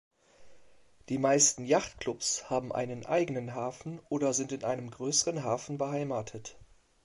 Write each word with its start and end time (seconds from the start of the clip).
Die 1.09 1.19
meisten 1.19 1.63
Yachtclubs 1.63 2.49
haben 2.49 2.71
einen 2.73 3.05
eigenen 3.05 3.53
Hafen 3.53 3.99
oder 4.09 4.33
sind 4.33 4.51
in 4.51 4.63
einem 4.63 4.89
größeren 4.89 5.43
Hafen 5.43 5.77
beheimatet. 5.77 6.57